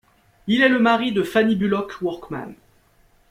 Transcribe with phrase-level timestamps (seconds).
[0.47, 2.55] Il est le mari de Fanny Bullock Workman.